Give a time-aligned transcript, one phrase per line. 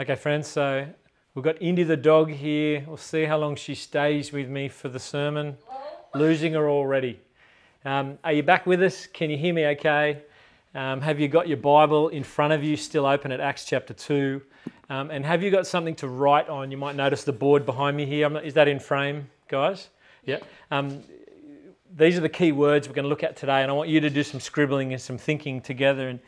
[0.00, 0.88] Okay, friends, so
[1.36, 2.82] we've got Indy the dog here.
[2.84, 5.56] We'll see how long she stays with me for the sermon.
[6.16, 7.20] Losing her already.
[7.84, 9.06] Um, are you back with us?
[9.06, 10.20] Can you hear me okay?
[10.74, 13.94] Um, have you got your Bible in front of you, still open at Acts chapter
[13.94, 14.42] 2?
[14.90, 16.72] Um, and have you got something to write on?
[16.72, 18.28] You might notice the board behind me here.
[18.28, 19.90] Not, is that in frame, guys?
[20.26, 20.38] Yeah.
[20.72, 21.04] Um,
[21.96, 24.00] these are the key words we're going to look at today, and I want you
[24.00, 26.08] to do some scribbling and some thinking together.
[26.08, 26.18] And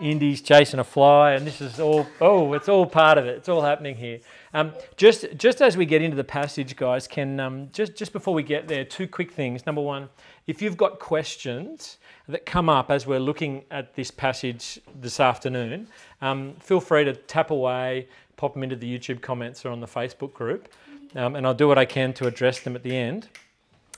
[0.00, 3.36] Indy's chasing a fly, and this is all, oh, it's all part of it.
[3.36, 4.20] It's all happening here.
[4.54, 8.34] Um, just, just as we get into the passage, guys, can um, just, just before
[8.34, 9.66] we get there, two quick things.
[9.66, 10.08] Number one,
[10.46, 15.86] if you've got questions that come up as we're looking at this passage this afternoon,
[16.22, 19.86] um, feel free to tap away, pop them into the YouTube comments or on the
[19.86, 20.68] Facebook group,
[21.14, 23.28] um, and I'll do what I can to address them at the end.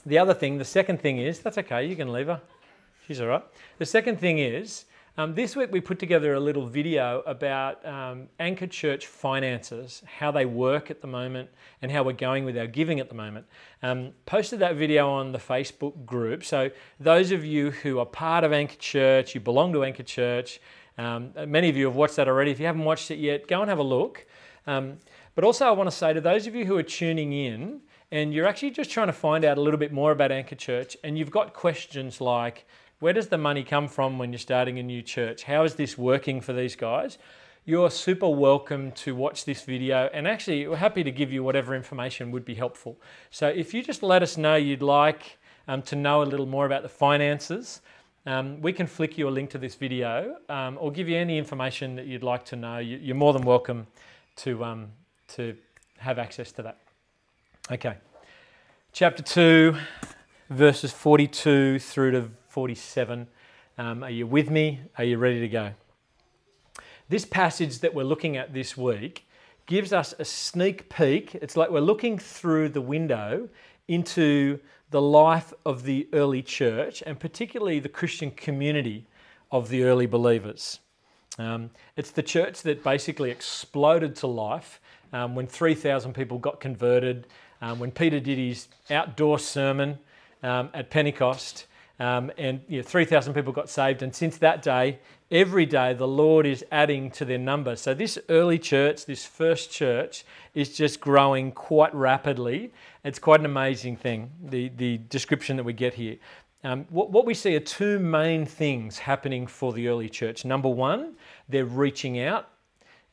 [0.05, 2.41] The other thing, the second thing is, that's okay, you can leave her.
[3.07, 3.43] She's all right.
[3.79, 8.29] The second thing is, um, this week we put together a little video about um,
[8.39, 11.49] Anchor Church finances, how they work at the moment,
[11.83, 13.45] and how we're going with our giving at the moment.
[13.83, 16.43] Um, posted that video on the Facebook group.
[16.43, 20.59] So those of you who are part of Anchor Church, you belong to Anchor Church,
[20.97, 22.49] um, many of you have watched that already.
[22.49, 24.25] If you haven't watched it yet, go and have a look.
[24.65, 24.97] Um,
[25.35, 28.33] but also, I want to say to those of you who are tuning in and
[28.33, 31.17] you're actually just trying to find out a little bit more about Anchor Church, and
[31.17, 32.67] you've got questions like,
[33.03, 35.43] where does the money come from when you're starting a new church?
[35.43, 37.17] How is this working for these guys?
[37.65, 41.75] You're super welcome to watch this video and actually we're happy to give you whatever
[41.75, 42.97] information would be helpful.
[43.29, 45.37] So if you just let us know you'd like
[45.67, 47.81] um, to know a little more about the finances,
[48.25, 51.37] um, we can flick you a link to this video um, or give you any
[51.37, 52.77] information that you'd like to know.
[52.77, 53.85] You, are more than welcome
[54.37, 54.87] to, um,
[55.33, 55.57] to
[55.97, 56.77] have access to that.
[57.69, 57.97] Okay.
[58.93, 59.75] Chapter 2,
[60.49, 63.27] verses 42 through to 47.
[63.79, 64.81] Um, are you with me?
[64.99, 65.71] Are you ready to go?
[67.09, 69.25] This passage that we're looking at this week
[69.65, 71.33] gives us a sneak peek.
[71.33, 73.49] It's like we're looking through the window
[73.87, 74.59] into
[74.91, 79.07] the life of the early church and particularly the Christian community
[79.51, 80.79] of the early believers.
[81.39, 84.79] Um, it's the church that basically exploded to life
[85.11, 87.25] um, when 3,000 people got converted,
[87.63, 89.97] um, when Peter did his outdoor sermon
[90.43, 91.65] um, at Pentecost,
[91.99, 94.01] um, and you know, 3,000 people got saved.
[94.01, 94.99] And since that day,
[95.31, 97.75] every day the Lord is adding to their number.
[97.75, 102.71] So this early church, this first church, is just growing quite rapidly.
[103.03, 106.17] It's quite an amazing thing, the, the description that we get here.
[106.63, 110.45] Um, what, what we see are two main things happening for the early church.
[110.45, 111.15] Number one,
[111.49, 112.49] they're reaching out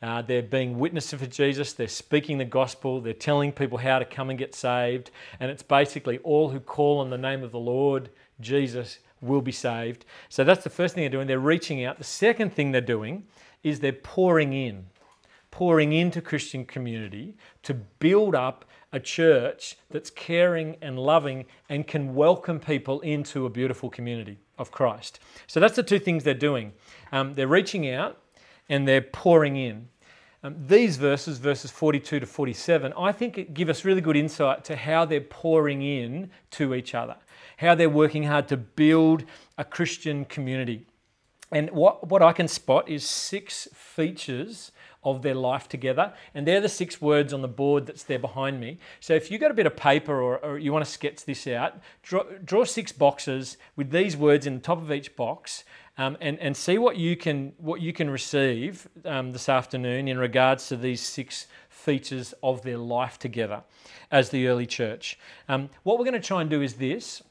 [0.02, 1.74] uh, they're being witnesses for Jesus.
[1.74, 3.00] They're speaking the gospel.
[3.00, 5.10] They're telling people how to come and get saved.
[5.38, 8.08] And it's basically all who call on the name of the Lord
[8.40, 10.04] Jesus will be saved.
[10.28, 11.26] So that's the first thing they're doing.
[11.26, 11.98] They're reaching out.
[11.98, 13.24] The second thing they're doing
[13.62, 14.86] is they're pouring in,
[15.50, 22.14] pouring into Christian community to build up a church that's caring and loving and can
[22.14, 25.20] welcome people into a beautiful community of Christ.
[25.46, 26.72] So that's the two things they're doing.
[27.12, 28.18] Um, they're reaching out
[28.68, 29.88] and they're pouring in.
[30.42, 34.76] Um, these verses, verses 42 to 47, I think give us really good insight to
[34.76, 37.16] how they're pouring in to each other
[37.60, 39.22] how they're working hard to build
[39.58, 40.86] a Christian community.
[41.52, 44.72] And what, what I can spot is six features
[45.04, 46.14] of their life together.
[46.34, 48.78] And they're the six words on the board that's there behind me.
[49.00, 51.46] So if you've got a bit of paper or, or you want to sketch this
[51.46, 55.64] out, draw, draw, six boxes with these words in the top of each box.
[55.98, 60.16] Um, and, and see what you can what you can receive um, this afternoon in
[60.16, 63.64] regards to these six features of their life together
[64.10, 65.18] as the early church.
[65.46, 67.22] Um, what we're going to try and do is this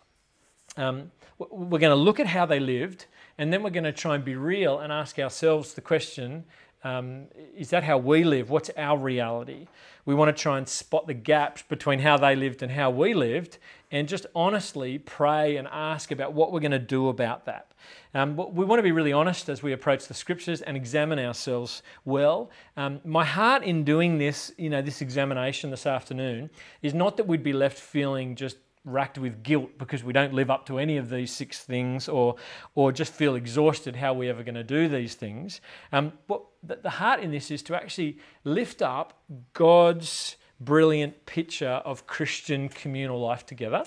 [0.80, 3.06] um, we're going to look at how they lived,
[3.38, 6.46] and then we're going to try and be real and ask ourselves the question
[6.84, 7.26] um,
[7.58, 8.50] is that how we live?
[8.50, 9.68] What's our reality?
[10.06, 13.14] We want to try and spot the gaps between how they lived and how we
[13.14, 13.58] lived,
[13.92, 17.74] and just honestly pray and ask about what we're going to do about that.
[18.14, 21.84] Um, we want to be really honest as we approach the scriptures and examine ourselves
[22.06, 22.50] well.
[22.78, 26.50] Um, my heart in doing this, you know, this examination this afternoon,
[26.82, 30.50] is not that we'd be left feeling just racked with guilt because we don't live
[30.50, 32.36] up to any of these six things or,
[32.76, 35.62] or just feel exhausted how we're we ever going to do these things.
[35.92, 39.22] Um, but the heart in this is to actually lift up
[39.54, 43.86] God's brilliant picture of Christian communal life together.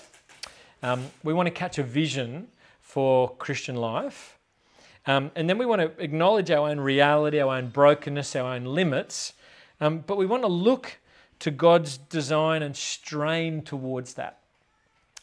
[0.83, 2.49] Um, we want to catch a vision
[2.81, 4.39] for Christian life.
[5.07, 8.65] Um, and then we want to acknowledge our own reality, our own brokenness, our own
[8.65, 9.33] limits.
[9.81, 10.99] Um, but we want to look
[11.41, 14.42] to God's design and strain towards that.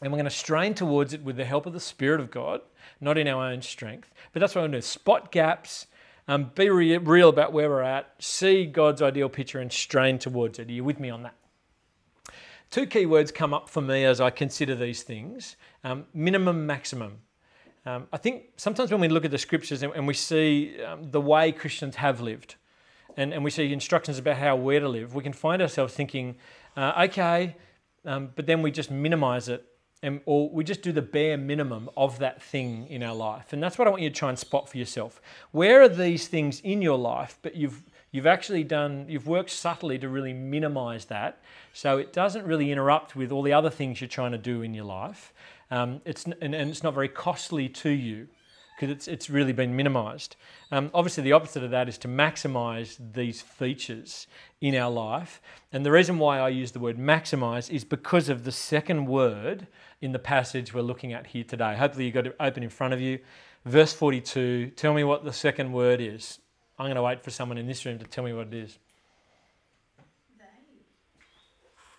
[0.00, 2.62] And we're going to strain towards it with the help of the Spirit of God,
[3.00, 4.10] not in our own strength.
[4.32, 5.86] But that's what we're going to do spot gaps,
[6.28, 8.14] Um, be re- real about where we're at.
[8.20, 10.68] See God's ideal picture and strain towards it.
[10.68, 11.34] Are you with me on that?
[12.70, 17.18] Two key words come up for me as I consider these things um, minimum, maximum.
[17.84, 21.10] Um, I think sometimes when we look at the scriptures and, and we see um,
[21.10, 22.54] the way Christians have lived,
[23.16, 26.36] and, and we see instructions about how we're to live, we can find ourselves thinking,
[26.76, 27.56] uh, okay,
[28.04, 29.64] um, but then we just minimize it
[30.02, 33.52] and, or we just do the bare minimum of that thing in our life.
[33.52, 35.20] And that's what I want you to try and spot for yourself.
[35.52, 37.82] Where are these things in your life, but you've
[38.12, 41.40] you've actually done you've worked subtly to really minimize that
[41.72, 44.74] so it doesn't really interrupt with all the other things you're trying to do in
[44.74, 45.32] your life
[45.70, 48.26] um, it's and, and, it's not very costly to you
[48.76, 50.36] because it's, it's really been minimized
[50.72, 54.26] um, obviously the opposite of that is to maximize these features
[54.60, 55.40] in our life
[55.72, 59.66] and the reason why i use the word maximize is because of the second word
[60.00, 61.76] in the passage we're looking at here today.
[61.76, 63.18] Hopefully, you've got it open in front of you.
[63.64, 66.38] Verse 42, tell me what the second word is.
[66.78, 68.78] I'm going to wait for someone in this room to tell me what it is.
[70.38, 70.44] They.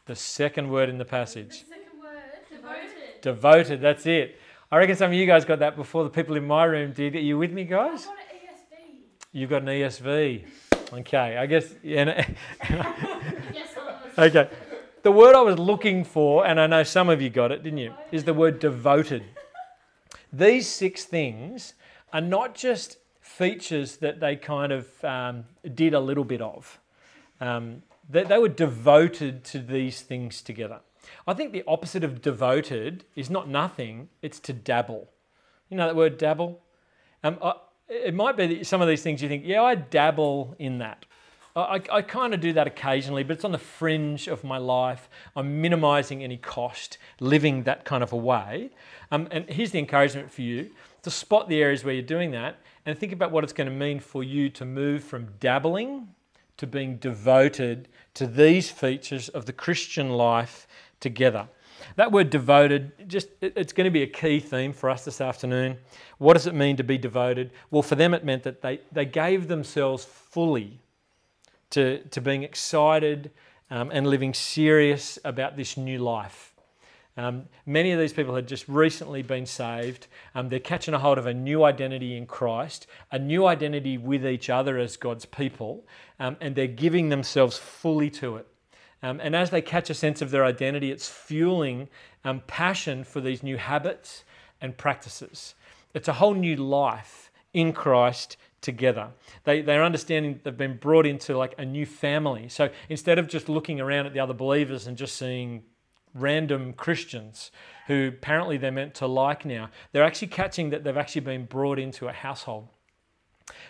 [0.07, 1.50] The second word in the passage.
[1.50, 3.21] The second word, devoted.
[3.21, 4.39] Devoted, that's it.
[4.71, 7.15] I reckon some of you guys got that before the people in my room did.
[7.15, 8.06] Are you with me, guys?
[8.06, 8.88] got an ESV.
[9.33, 10.45] You've got an ESV.
[10.94, 11.75] Okay, I guess.
[11.83, 12.25] Yeah,
[13.54, 13.75] Yes,
[14.18, 14.50] okay.
[15.03, 17.80] The word I was looking for, and I know some of you got it, didn't
[17.80, 19.24] you, is the word devoted.
[20.31, 21.74] These six things
[22.13, 26.80] are not just features that they kind of um, did a little bit of.
[27.39, 30.81] Um, they, they were devoted to these things together.
[31.27, 35.09] I think the opposite of devoted is not nothing, it's to dabble.
[35.69, 36.62] You know that word dabble?
[37.24, 37.54] Um, I,
[37.89, 41.06] it might be that some of these things you think, yeah, I dabble in that.
[41.56, 45.09] I, I kind of do that occasionally, but it's on the fringe of my life.
[45.36, 48.69] I'm minimizing any cost, living that kind of a way.
[49.12, 50.71] Um, and here's the encouragement for you
[51.03, 53.75] to spot the areas where you're doing that and think about what it's going to
[53.75, 56.07] mean for you to move from dabbling
[56.57, 60.68] to being devoted to these features of the Christian life
[61.00, 61.47] together.
[61.95, 65.77] That word devoted, just it's going to be a key theme for us this afternoon.
[66.19, 67.51] What does it mean to be devoted?
[67.71, 70.80] Well, for them, it meant that they, they gave themselves fully
[71.71, 73.31] to, to being excited
[73.69, 76.53] um, and living serious about this new life.
[77.18, 80.07] Um, many of these people had just recently been saved.
[80.33, 84.25] Um, they're catching a hold of a new identity in Christ, a new identity with
[84.25, 85.85] each other as God's people,
[86.19, 88.47] um, and they're giving themselves fully to it.
[89.03, 91.89] Um, and as they catch a sense of their identity, it's fueling
[92.23, 94.23] um, passion for these new habits
[94.62, 95.56] and practices.
[95.94, 99.10] It's a whole new life in Christ together.
[99.44, 102.48] They, they're understanding they've been brought into like a new family.
[102.48, 105.63] So instead of just looking around at the other believers and just seeing
[106.13, 107.52] random Christians
[107.88, 111.80] who apparently they're meant to like now, they're actually catching that they've actually been brought
[111.80, 112.68] into a household.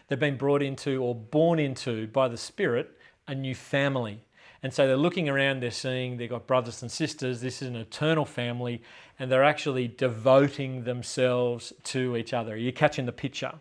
[0.07, 2.97] They've been brought into or born into by the Spirit
[3.27, 4.23] a new family.
[4.63, 7.75] And so they're looking around, they're seeing they've got brothers and sisters, this is an
[7.75, 8.83] eternal family,
[9.17, 12.51] and they're actually devoting themselves to each other.
[12.51, 13.53] You're you catching the picture?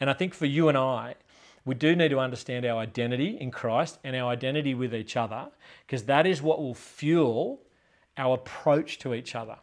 [0.00, 1.14] And I think for you and I,
[1.64, 5.48] we do need to understand our identity in Christ and our identity with each other,
[5.86, 7.60] because that is what will fuel
[8.16, 9.56] our approach to each other.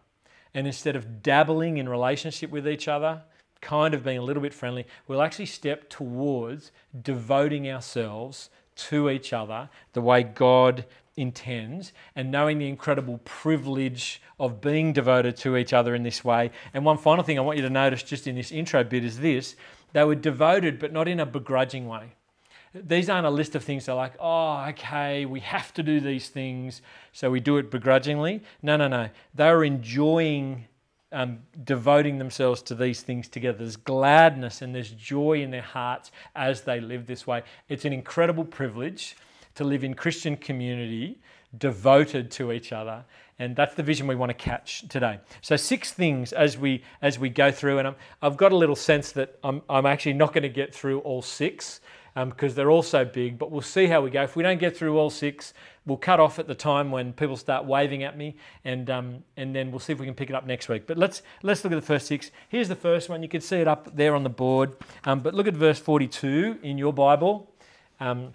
[0.53, 3.23] And instead of dabbling in relationship with each other,
[3.61, 6.71] kind of being a little bit friendly, we'll actually step towards
[7.01, 10.85] devoting ourselves to each other the way God
[11.17, 16.51] intends and knowing the incredible privilege of being devoted to each other in this way.
[16.73, 19.19] And one final thing I want you to notice just in this intro bit is
[19.19, 19.55] this
[19.95, 22.15] they were devoted, but not in a begrudging way.
[22.73, 26.27] These aren't a list of things they're like, oh, okay, we have to do these
[26.27, 26.81] things,
[27.13, 28.43] so we do it begrudgingly.
[28.61, 29.07] No, no, no.
[29.33, 30.65] They were enjoying
[31.13, 33.59] um, devoting themselves to these things together.
[33.59, 37.43] There's gladness and there's joy in their hearts as they live this way.
[37.69, 39.15] It's an incredible privilege
[39.53, 41.19] to live in Christian community
[41.57, 43.05] devoted to each other
[43.37, 45.19] and that's the vision we want to catch today.
[45.41, 48.75] So six things as we as we go through, and i have got a little
[48.75, 51.81] sense that I'm, I'm actually not going to get through all six
[52.15, 53.37] because um, they're all so big.
[53.37, 54.23] But we'll see how we go.
[54.23, 55.53] If we don't get through all six,
[55.85, 59.53] we'll cut off at the time when people start waving at me, and um, and
[59.53, 60.87] then we'll see if we can pick it up next week.
[60.87, 62.31] But let's let's look at the first six.
[62.47, 63.21] Here's the first one.
[63.21, 64.77] You can see it up there on the board.
[65.03, 67.51] Um, but look at verse 42 in your Bible.
[67.99, 68.33] Um,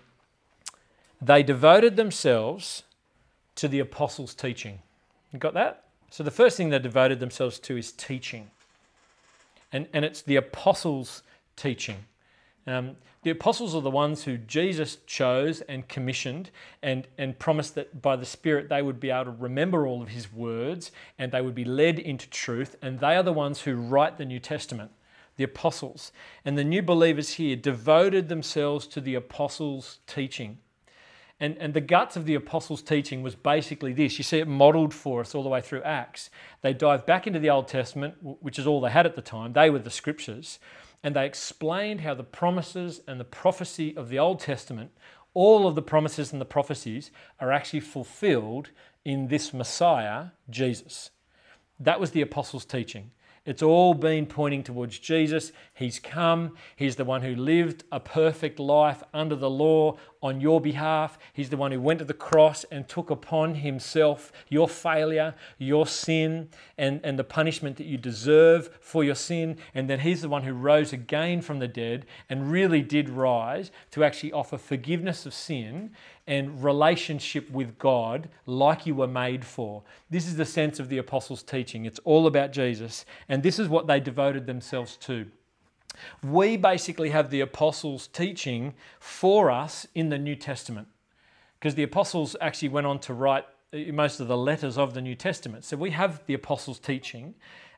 [1.22, 2.82] they devoted themselves
[3.56, 4.80] to the apostles' teaching.
[5.32, 5.84] You got that?
[6.10, 8.50] So the first thing they devoted themselves to is teaching.
[9.72, 11.22] And, and it's the apostles'
[11.56, 11.98] teaching.
[12.66, 16.50] Um, the apostles are the ones who Jesus chose and commissioned
[16.82, 20.08] and, and promised that by the Spirit they would be able to remember all of
[20.08, 22.76] his words and they would be led into truth.
[22.82, 24.90] And they are the ones who write the New Testament.
[25.36, 26.12] the apostles.
[26.44, 30.58] And the new believers here devoted themselves to the apostles' teaching.
[31.40, 34.18] And, and the guts of the apostles' teaching was basically this.
[34.18, 36.28] You see it modeled for us all the way through Acts.
[36.60, 39.54] They dive back into the Old Testament, which is all they had at the time.
[39.54, 40.58] They were the scriptures.
[41.02, 44.90] And they explained how the promises and the prophecy of the Old Testament,
[45.32, 48.68] all of the promises and the prophecies, are actually fulfilled
[49.02, 51.10] in this Messiah, Jesus.
[51.78, 53.12] That was the apostles' teaching.
[53.46, 55.50] It's all been pointing towards Jesus.
[55.72, 56.56] He's come.
[56.76, 61.18] He's the one who lived a perfect life under the law on your behalf.
[61.32, 65.86] He's the one who went to the cross and took upon himself your failure, your
[65.86, 69.56] sin, and, and the punishment that you deserve for your sin.
[69.74, 73.70] And then he's the one who rose again from the dead and really did rise
[73.92, 75.92] to actually offer forgiveness of sin
[76.26, 79.82] and relationship with God like you were made for.
[80.10, 81.86] This is the sense of the apostles' teaching.
[81.86, 85.26] It's all about Jesus, and this is what they devoted themselves to.
[86.22, 90.88] We basically have the apostles' teaching for us in the New Testament
[91.58, 95.00] because the apostles actually went on to write uh, most of the letters of the
[95.00, 95.64] New Testament.
[95.64, 97.34] So we have the apostles' teaching.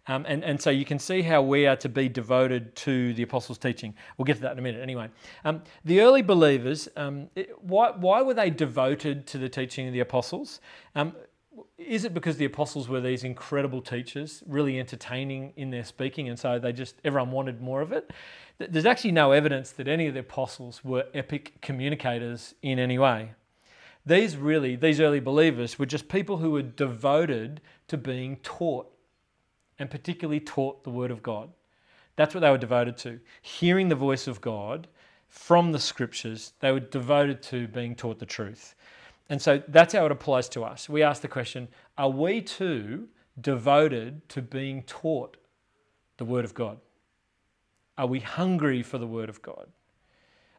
[0.08, 3.22] Um, and, and so you can see how we are to be devoted to the
[3.22, 3.94] apostles' teaching.
[4.16, 5.08] We'll get to that in a minute anyway.
[5.44, 9.92] Um, the early believers, um, it, why, why were they devoted to the teaching of
[9.92, 10.60] the apostles?
[11.76, 16.38] Is it because the apostles were these incredible teachers, really entertaining in their speaking, and
[16.38, 18.10] so they just everyone wanted more of it?
[18.58, 23.32] There's actually no evidence that any of the apostles were epic communicators in any way.
[24.04, 28.90] These really, these early believers were just people who were devoted to being taught
[29.78, 31.50] and particularly taught the Word of God.
[32.16, 33.20] That's what they were devoted to.
[33.42, 34.88] Hearing the voice of God
[35.28, 38.74] from the scriptures, they were devoted to being taught the truth.
[39.32, 40.90] And so that's how it applies to us.
[40.90, 43.08] We ask the question Are we too
[43.40, 45.38] devoted to being taught
[46.18, 46.76] the Word of God?
[47.96, 49.68] Are we hungry for the Word of God?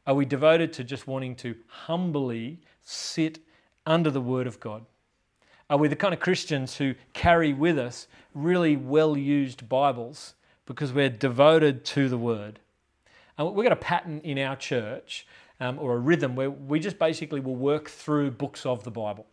[0.07, 3.37] Are we devoted to just wanting to humbly sit
[3.85, 4.83] under the Word of God?
[5.69, 10.33] Are we the kind of Christians who carry with us really well used Bibles
[10.65, 12.57] because we're devoted to the Word?
[13.37, 15.27] And we've got a pattern in our church
[15.59, 19.27] um, or a rhythm where we just basically will work through books of the Bible.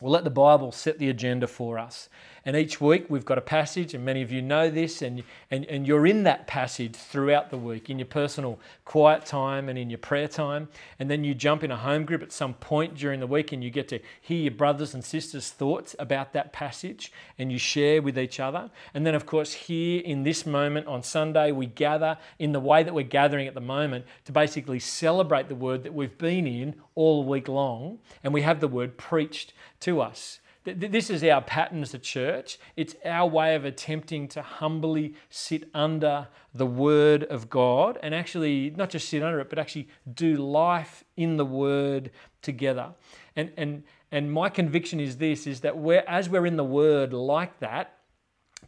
[0.00, 2.08] We'll let the Bible set the agenda for us.
[2.44, 5.64] And each week we've got a passage, and many of you know this, and, and,
[5.66, 9.90] and you're in that passage throughout the week in your personal quiet time and in
[9.90, 10.68] your prayer time.
[10.98, 13.62] And then you jump in a home group at some point during the week and
[13.62, 18.02] you get to hear your brothers and sisters' thoughts about that passage and you share
[18.02, 18.70] with each other.
[18.94, 22.82] And then, of course, here in this moment on Sunday, we gather in the way
[22.82, 26.74] that we're gathering at the moment to basically celebrate the word that we've been in
[26.94, 30.40] all week long, and we have the word preached to us.
[30.64, 32.58] This is our pattern as a church.
[32.76, 38.68] It's our way of attempting to humbly sit under the Word of God and actually
[38.70, 42.10] not just sit under it, but actually do life in the Word
[42.42, 42.90] together.
[43.36, 47.14] And, and, and my conviction is this is that we're, as we're in the Word
[47.14, 47.96] like that,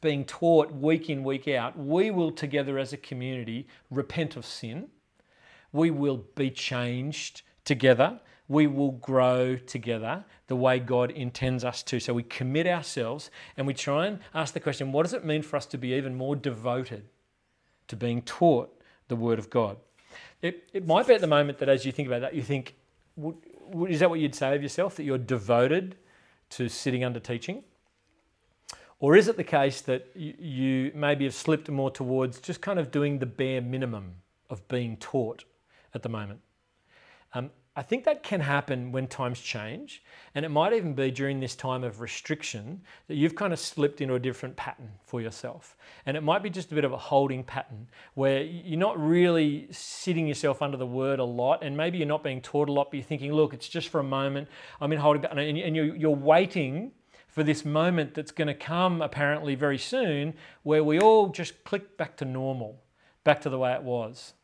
[0.01, 4.89] being taught week in, week out, we will together as a community repent of sin.
[5.73, 12.01] We will be changed together we will grow together the way God intends us to.
[12.01, 15.43] So we commit ourselves and we try and ask the question what does it mean
[15.43, 17.05] for us to be even more devoted
[17.89, 19.77] to being taught the Word of God?
[20.41, 22.75] It, it might be at the moment that as you think about that, you think,
[23.89, 25.97] is that what you'd say of yourself, that you're devoted
[26.51, 27.63] to sitting under teaching?
[28.99, 32.91] Or is it the case that you maybe have slipped more towards just kind of
[32.91, 34.15] doing the bare minimum
[34.49, 35.45] of being taught
[35.95, 36.41] at the moment?
[37.75, 40.03] I think that can happen when times change,
[40.35, 44.03] and it might even be during this time of restriction that you've kind of slipped
[44.03, 45.75] into a different pattern for yourself.
[46.05, 49.69] And it might be just a bit of a holding pattern where you're not really
[49.71, 52.91] sitting yourself under the word a lot, and maybe you're not being taught a lot,
[52.91, 54.49] but you're thinking, look, it's just for a moment.
[54.79, 56.93] I'm in holding and you're waiting
[57.27, 61.97] for this moment that's going to come apparently very soon where we all just click
[61.97, 62.83] back to normal,
[63.25, 64.35] back to the way it was.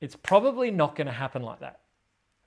[0.00, 1.80] It's probably not going to happen like that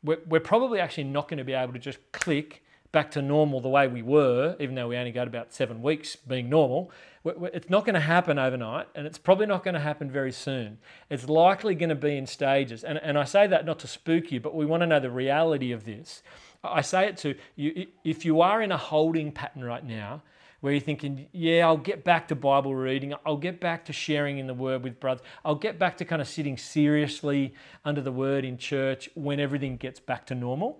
[0.03, 3.61] we're, we're probably actually not going to be able to just click back to normal
[3.61, 6.91] the way we were, even though we only got about seven weeks being normal.
[7.23, 10.79] It's not going to happen overnight, and it's probably not going to happen very soon.
[11.09, 12.83] It's likely going to be in stages.
[12.83, 15.11] And, and I say that not to spook you, but we want to know the
[15.11, 16.23] reality of this.
[16.63, 20.23] I say it to you if you are in a holding pattern right now,
[20.59, 24.39] where you're thinking, yeah, I'll get back to Bible reading, I'll get back to sharing
[24.39, 27.53] in the Word with brothers, I'll get back to kind of sitting seriously
[27.85, 30.79] under the Word in church when everything gets back to normal.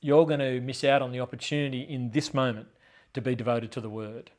[0.00, 2.68] You're going to miss out on the opportunity in this moment
[3.14, 4.30] to be devoted to the Word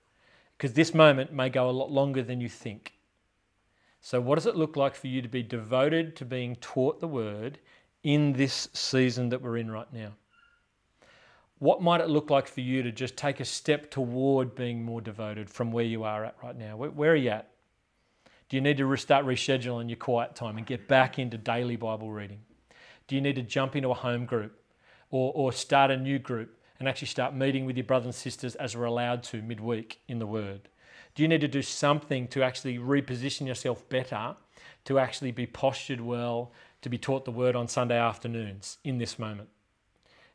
[0.57, 2.93] because this moment may go a lot longer than you think.
[4.01, 7.07] So, what does it look like for you to be devoted to being taught the
[7.07, 7.60] word
[8.03, 10.13] in this season that we're in right now?
[11.59, 15.00] What might it look like for you to just take a step toward being more
[15.00, 16.75] devoted from where you are at right now?
[16.75, 17.50] Where, where are you at?
[18.50, 22.12] Do you need to start rescheduling your quiet time and get back into daily Bible
[22.12, 22.41] reading?
[23.07, 24.59] Do you need to jump into a home group
[25.09, 28.55] or, or start a new group and actually start meeting with your brothers and sisters
[28.55, 30.67] as we're allowed to midweek in the Word?
[31.15, 34.35] Do you need to do something to actually reposition yourself better,
[34.83, 39.17] to actually be postured well, to be taught the Word on Sunday afternoons in this
[39.17, 39.50] moment?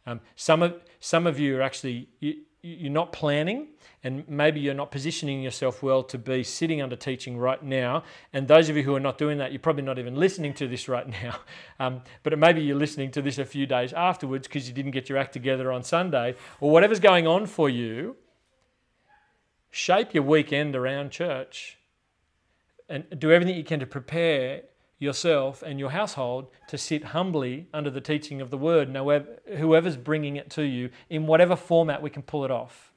[0.06, 3.68] Um, some of some of you are actually you, you're not planning,
[4.04, 8.02] and maybe you're not positioning yourself well to be sitting under teaching right now.
[8.32, 10.68] And those of you who are not doing that, you're probably not even listening to
[10.68, 11.36] this right now.
[11.78, 15.08] Um, but maybe you're listening to this a few days afterwards because you didn't get
[15.08, 18.16] your act together on Sunday, or whatever's going on for you
[19.70, 21.78] shape your weekend around church
[22.88, 24.62] and do everything you can to prepare
[25.00, 28.94] yourself and your household to sit humbly under the teaching of the word
[29.56, 32.92] whoever's bringing it to you in whatever format we can pull it off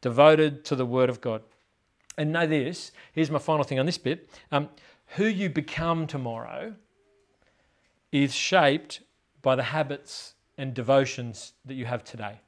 [0.00, 1.42] devoted to the word of god.
[2.16, 4.30] And know this here's my final thing on this bit.
[4.52, 4.68] Um,
[5.16, 6.74] who you become tomorrow
[8.12, 9.00] is shaped
[9.42, 12.40] by the habits and devotions that you have today.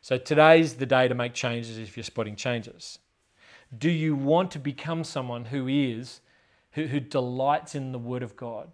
[0.00, 2.98] So today's the day to make changes if you're spotting changes.
[3.76, 6.20] Do you want to become someone who is,
[6.76, 8.68] who, who delights in the Word of God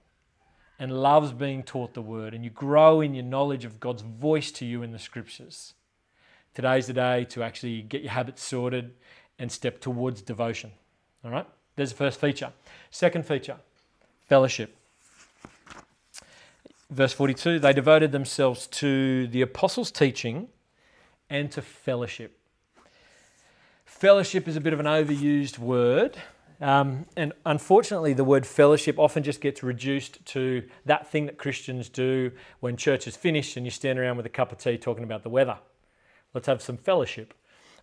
[0.78, 4.50] and loves being taught the Word and you grow in your knowledge of God's voice
[4.52, 5.74] to you in the Scriptures?
[6.52, 8.92] Today's the day to actually get your habits sorted
[9.38, 10.72] and step towards devotion.
[11.24, 11.46] All right?
[11.76, 12.52] There's the first feature.
[12.90, 13.56] Second feature,
[14.26, 14.76] fellowship.
[16.90, 20.48] Verse 42 they devoted themselves to the apostles' teaching
[21.30, 22.36] and to fellowship.
[23.84, 26.16] Fellowship is a bit of an overused word.
[26.62, 31.88] Um, and unfortunately, the word fellowship often just gets reduced to that thing that Christians
[31.88, 35.02] do when church is finished and you stand around with a cup of tea talking
[35.02, 35.58] about the weather.
[36.34, 37.34] Let's have some fellowship.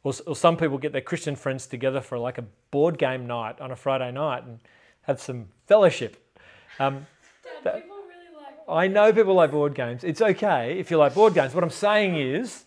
[0.03, 3.59] Or, or some people get their Christian friends together for like a board game night
[3.59, 4.59] on a Friday night and
[5.01, 6.15] have some fellowship.
[6.79, 7.05] Um,
[7.65, 8.55] Dad, people really like.
[8.69, 10.05] I know people like board games.
[10.05, 11.53] It's okay if you like board games.
[11.53, 12.63] What I'm saying is,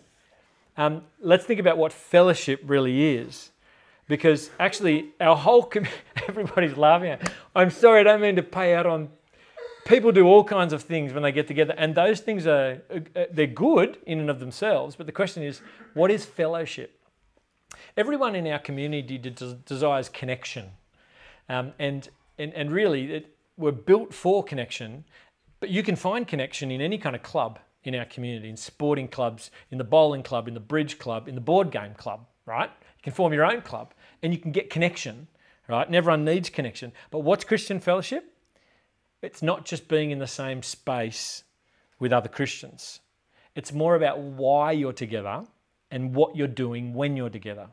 [0.77, 3.52] um, let's think about what fellowship really is.
[4.09, 5.97] Because actually, our whole community,
[6.29, 7.33] everybody's laughing at.
[7.55, 9.09] I'm sorry, I don't mean to pay out on.
[9.85, 13.25] People do all kinds of things when they get together, and those things are uh,
[13.33, 14.95] they're good in and of themselves.
[14.95, 15.61] But the question is,
[15.95, 17.01] what is fellowship?
[17.97, 20.71] Everyone in our community desires connection,
[21.49, 25.05] um, and, and and really, it, we're built for connection.
[25.59, 29.09] But you can find connection in any kind of club in our community, in sporting
[29.09, 32.71] clubs, in the bowling club, in the bridge club, in the board game club, right?
[33.03, 35.27] You can form your own club and you can get connection,
[35.69, 35.85] right?
[35.85, 36.93] And everyone needs connection.
[37.11, 38.33] But what's Christian fellowship?
[39.23, 41.43] It's not just being in the same space
[41.99, 43.01] with other Christians.
[43.57, 45.45] It's more about why you're together
[45.91, 47.69] and what you're doing when you're together.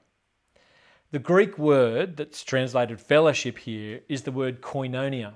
[1.12, 5.34] The Greek word that's translated fellowship here is the word koinonia.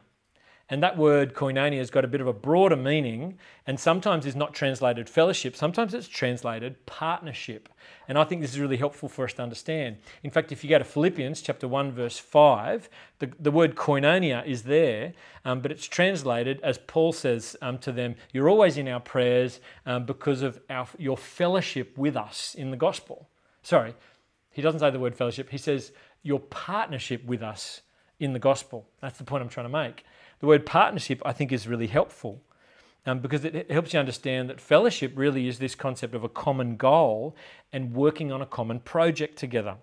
[0.70, 4.36] And that word koinonia has got a bit of a broader meaning and sometimes is
[4.36, 7.68] not translated fellowship, sometimes it's translated partnership.
[8.08, 9.98] And I think this is really helpful for us to understand.
[10.24, 14.46] In fact, if you go to Philippians chapter 1, verse 5, the, the word koinonia
[14.46, 18.88] is there, um, but it's translated, as Paul says um, to them, you're always in
[18.88, 23.28] our prayers um, because of our, your fellowship with us in the gospel.
[23.64, 23.96] Sorry,
[24.52, 25.92] he doesn't say the word fellowship, he says
[26.24, 27.82] your partnership with us
[28.24, 28.88] in the gospel.
[29.02, 30.06] That's the point I'm trying to make.
[30.40, 32.42] The word partnership, I think, is really helpful
[33.06, 36.78] um, because it helps you understand that fellowship really is this concept of a common
[36.78, 37.36] goal
[37.74, 39.76] and working on a common project together.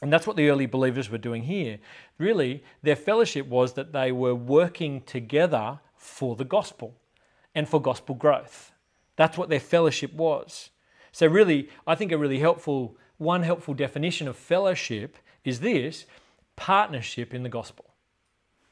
[0.00, 1.78] And that's what the early believers were doing here.
[2.18, 6.94] Really, their fellowship was that they were working together for the gospel
[7.54, 8.72] and for gospel growth.
[9.16, 10.70] That's what their fellowship was.
[11.10, 16.06] So, really, I think a really helpful, one helpful definition of fellowship is this
[16.58, 17.88] partnership in the gospel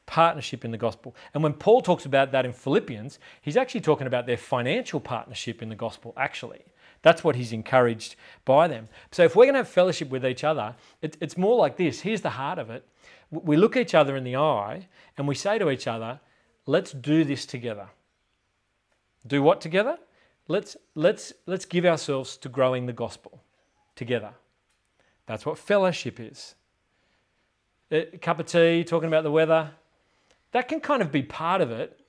[0.07, 1.15] partnership in the gospel.
[1.35, 5.63] And when Paul talks about that in Philippians, he's actually talking about their financial partnership
[5.63, 6.65] in the gospel, actually.
[7.03, 8.89] That's what he's encouraged by them.
[9.11, 12.01] So if we're going to have fellowship with each other, it's more like this.
[12.01, 12.87] Here's the heart of it.
[13.31, 16.21] We look each other in the eye and we say to each other,
[16.65, 17.89] let's do this together.
[19.27, 19.99] Do what together?
[20.49, 23.43] Let's, let's, let's give ourselves to growing the gospel
[23.97, 24.31] together.
[25.27, 26.55] That's what fellowship is.
[27.91, 29.71] A cup of tea, talking about the weather,
[30.53, 32.01] that can kind of be part of it.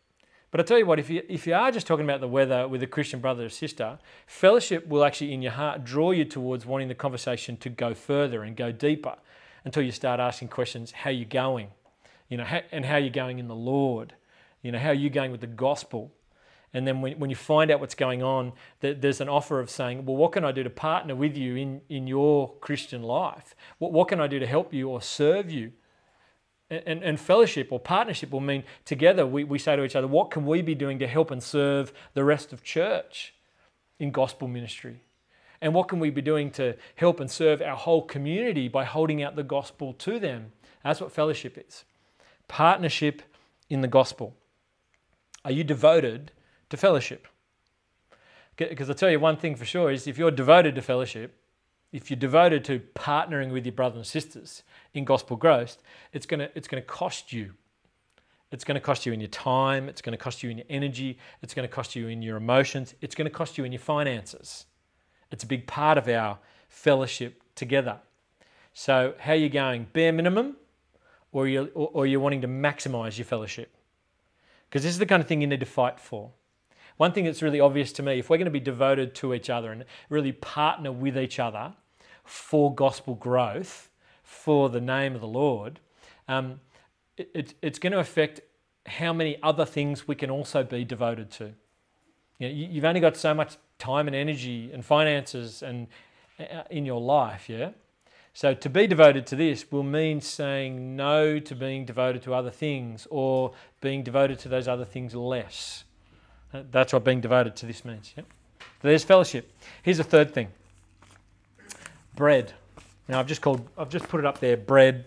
[0.50, 2.68] But I tell you what, if you, if you are just talking about the weather
[2.68, 6.66] with a Christian brother or sister, fellowship will actually in your heart draw you towards
[6.66, 9.16] wanting the conversation to go further and go deeper
[9.66, 11.70] until you start asking questions how you going?
[12.30, 14.14] you know, and how you're going in the Lord.
[14.62, 16.12] You know, how are you going with the gospel?
[16.74, 20.06] And then when, when you find out what's going on, there's an offer of saying,
[20.06, 23.56] well, what can I do to partner with you in, in your Christian life?
[23.80, 25.72] What, what can I do to help you or serve you?
[26.70, 30.08] And, and, and fellowship or partnership will mean together we, we say to each other,
[30.08, 33.34] what can we be doing to help and serve the rest of church
[34.00, 35.02] in gospel ministry?
[35.62, 39.24] And what can we be doing to help and serve our whole community by holding
[39.24, 40.52] out the gospel to them?
[40.84, 41.86] That's what fellowship is
[42.48, 43.22] partnership
[43.70, 44.34] in the gospel.
[45.44, 46.32] Are you devoted
[46.70, 47.28] to fellowship?
[48.56, 51.36] Because I'll tell you one thing for sure is if you're devoted to fellowship,
[51.92, 55.78] if you're devoted to partnering with your brothers and sisters in gospel growth,
[56.12, 57.54] it's going it's to cost you.
[58.52, 60.66] It's going to cost you in your time, it's going to cost you in your
[60.70, 63.74] energy, it's going to cost you in your emotions, it's going to cost you in
[63.74, 64.66] your finances.
[65.32, 68.00] It's a big part of our fellowship together.
[68.74, 69.88] So, how are you going?
[69.92, 70.56] Bare minimum,
[71.34, 73.74] or are you, or, are wanting to maximize your fellowship?
[74.70, 76.32] Because this is the kind of thing you need to fight for.
[76.98, 79.50] One thing that's really obvious to me if we're going to be devoted to each
[79.50, 81.74] other and really partner with each other
[82.24, 83.90] for gospel growth,
[84.24, 85.80] for the name of the Lord,
[86.28, 86.60] um,
[87.16, 88.42] it, it, it's going to affect
[88.86, 91.54] how many other things we can also be devoted to.
[92.40, 95.88] You know, you've only got so much time and energy and finances and
[96.40, 97.72] uh, in your life, yeah?
[98.34, 102.52] So to be devoted to this will mean saying no to being devoted to other
[102.52, 105.86] things or being devoted to those other things less.
[106.52, 108.14] That's what being devoted to this means.
[108.16, 108.24] So
[108.82, 109.52] there's fellowship.
[109.84, 110.50] Here's a third thing.
[112.16, 112.54] Bread.
[113.08, 115.06] Now I've just called I've just put it up there, bread,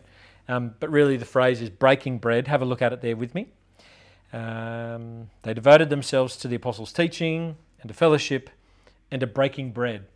[0.49, 2.49] um, but really the phrase is breaking bread.
[2.49, 3.49] Have a look at it there with me.
[4.33, 8.51] Um, they devoted themselves to the apostles' teaching and to fellowship
[9.11, 10.07] and to breaking bread.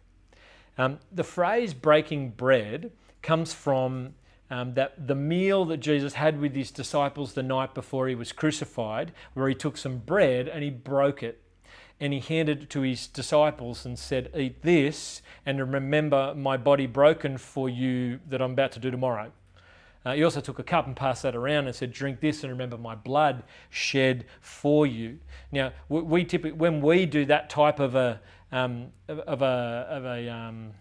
[0.79, 4.15] Um, the phrase breaking bread comes from
[4.55, 8.31] um, that the meal that Jesus had with his disciples the night before he was
[8.31, 11.41] crucified, where he took some bread and he broke it
[11.99, 16.87] and he handed it to his disciples and said, Eat this and remember my body
[16.87, 19.33] broken for you that I'm about to do tomorrow.
[20.05, 22.53] Uh, he also took a cup and passed that around and said, Drink this and
[22.53, 25.19] remember my blood shed for you.
[25.51, 28.21] Now, we, we typically, when we do that type of a,
[28.53, 30.75] um, of, a, of a um,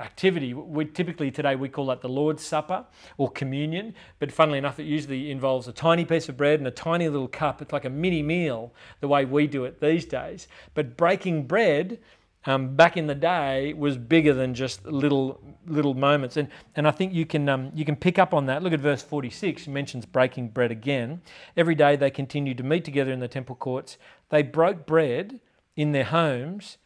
[0.00, 0.54] activity.
[0.54, 2.84] We typically today we call that the Lord's Supper
[3.16, 6.72] or communion, but funnily enough, it usually involves a tiny piece of bread and a
[6.72, 7.60] tiny little cup.
[7.60, 10.48] It's like a mini meal the way we do it these days.
[10.74, 11.98] But breaking bread
[12.46, 16.92] um, back in the day was bigger than just little little moments, and and I
[16.92, 18.62] think you can um, you can pick up on that.
[18.62, 19.66] Look at verse 46.
[19.66, 21.20] It mentions breaking bread again.
[21.56, 23.98] Every day they continued to meet together in the temple courts.
[24.30, 25.40] They broke bread
[25.76, 26.78] in their homes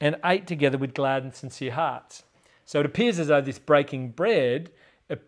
[0.00, 2.22] and ate together with glad and sincere hearts.
[2.64, 4.70] So it appears as though this breaking bread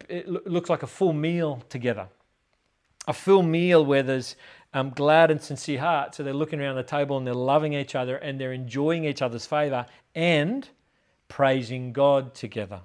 [0.09, 2.09] it looks like a full meal together.
[3.09, 4.37] A full meal where there's
[4.73, 6.17] um, glad and sincere hearts.
[6.17, 9.23] So they're looking around the table and they're loving each other and they're enjoying each
[9.23, 10.69] other's favor and
[11.29, 12.83] praising God together.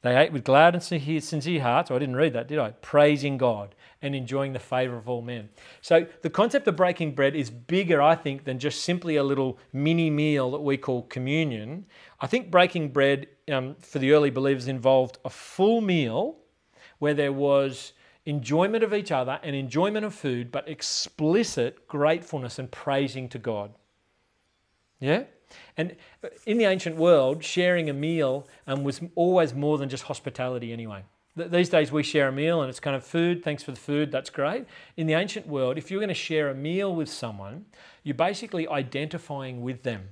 [0.00, 1.90] They ate with glad and sincere hearts.
[1.90, 2.70] Oh, I didn't read that, did I?
[2.70, 5.48] Praising God and enjoying the favor of all men.
[5.80, 9.58] So the concept of breaking bread is bigger, I think, than just simply a little
[9.72, 11.86] mini meal that we call communion.
[12.20, 16.36] I think breaking bread um, for the early believers involved a full meal
[16.98, 17.92] where there was
[18.26, 23.72] enjoyment of each other and enjoyment of food, but explicit gratefulness and praising to God.
[25.00, 25.24] Yeah?
[25.76, 25.96] And
[26.46, 31.04] in the ancient world, sharing a meal um, was always more than just hospitality anyway.
[31.34, 34.12] These days we share a meal and it's kind of food, thanks for the food,
[34.12, 34.66] that's great.
[34.98, 37.64] In the ancient world, if you're going to share a meal with someone,
[38.02, 40.10] you're basically identifying with them.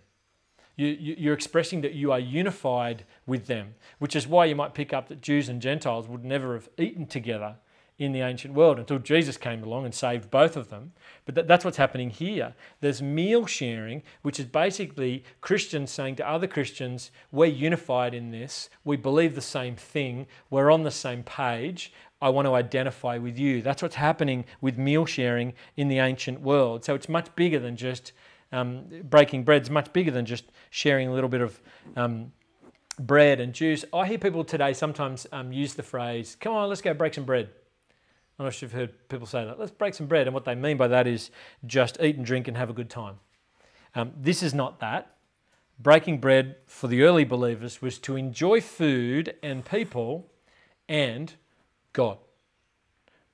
[0.76, 4.94] You, are expressing that you are unified with them, which is why you might pick
[4.94, 7.56] up that Jews and Gentiles would never have eaten together
[8.00, 10.92] in the ancient world until Jesus came along and saved both of them.
[11.26, 12.54] But that, that's what's happening here.
[12.80, 18.70] There's meal sharing, which is basically Christians saying to other Christians, We're unified in this.
[18.84, 20.26] We believe the same thing.
[20.48, 21.92] We're on the same page.
[22.22, 23.60] I want to identify with you.
[23.60, 26.86] That's what's happening with meal sharing in the ancient world.
[26.86, 28.12] So it's much bigger than just
[28.50, 31.60] um, breaking bread, it's much bigger than just sharing a little bit of.
[31.96, 32.32] Um,
[32.98, 33.82] bread and juice.
[33.94, 37.24] I hear people today sometimes um, use the phrase, come on, let's go break some
[37.24, 37.48] bread.
[38.40, 39.59] I'm not sure if you've heard people say that.
[39.59, 40.26] Let's break some bread.
[40.26, 41.31] And what they mean by that is
[41.66, 43.16] just eat and drink and have a good time.
[43.94, 45.14] Um, this is not that.
[45.79, 50.31] Breaking bread for the early believers was to enjoy food and people
[50.88, 51.35] and
[51.92, 52.16] God.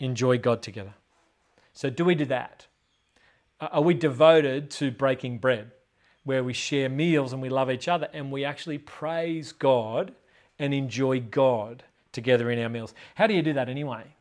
[0.01, 0.95] Enjoy God together.
[1.73, 2.67] So, do we do that?
[3.61, 5.71] Are we devoted to breaking bread,
[6.25, 10.17] where we share meals and we love each other and we actually praise God
[10.59, 12.93] and enjoy God together in our meals?
[13.15, 14.16] How do you do that anyway?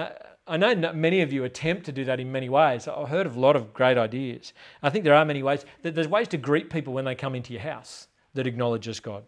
[0.00, 0.10] Uh,
[0.46, 2.88] I know no- many of you attempt to do that in many ways.
[2.88, 4.52] I've heard of a lot of great ideas.
[4.82, 5.64] I think there are many ways.
[5.82, 9.24] There's ways to greet people when they come into your house that acknowledges God.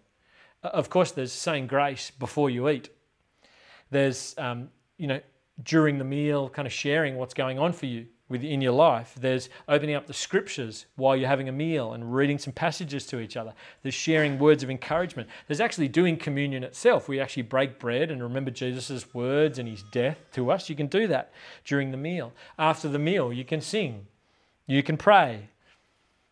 [0.65, 2.89] Uh, Of course, there's saying grace before you eat.
[3.91, 5.21] There's, um, you know,
[5.63, 9.14] during the meal, kind of sharing what's going on for you within your life.
[9.21, 13.21] There's opening up the scriptures while you're having a meal and reading some passages to
[13.21, 13.53] each other.
[13.83, 15.29] There's sharing words of encouragement.
[15.47, 17.09] There's actually doing communion itself.
[17.09, 20.68] We actually break bread and remember Jesus' words and his death to us.
[20.68, 21.31] You can do that
[21.64, 22.33] during the meal.
[22.59, 24.07] After the meal, you can sing,
[24.66, 25.51] you can pray.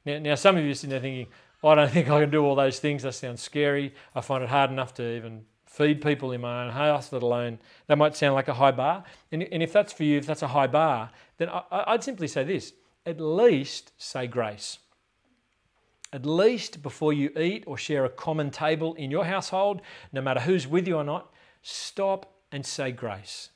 [0.06, 1.26] Now, now some of you are sitting there thinking,
[1.62, 3.02] oh, I don't think I can do all those things.
[3.02, 3.94] That sounds scary.
[4.14, 7.58] I find it hard enough to even feed people in my own house, let alone
[7.86, 9.04] that might sound like a high bar.
[9.30, 12.26] And, and if that's for you, if that's a high bar, then I, I'd simply
[12.26, 12.74] say this
[13.06, 14.78] at least say grace.
[16.12, 19.80] At least before you eat or share a common table in your household,
[20.12, 23.49] no matter who's with you or not, stop and say grace.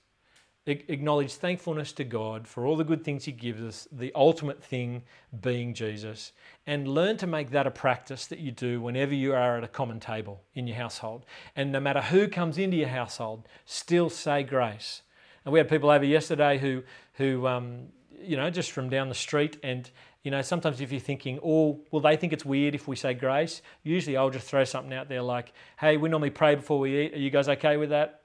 [0.67, 5.03] Acknowledge thankfulness to God for all the good things He gives us, the ultimate thing
[5.43, 6.33] being Jesus,
[6.67, 9.69] and learn to make that a practice that you do whenever you are at a
[9.69, 11.27] common table in your household.
[11.55, 15.03] And no matter who comes into your household, still say grace.
[15.45, 16.83] And we had people over yesterday who,
[17.15, 19.59] who um, you know, just from down the street.
[19.63, 19.91] And,
[20.23, 23.15] you know, sometimes if you're thinking, oh, well, they think it's weird if we say
[23.15, 23.63] grace?
[23.83, 27.15] Usually I'll just throw something out there like, hey, we normally pray before we eat.
[27.15, 28.23] Are you guys okay with that?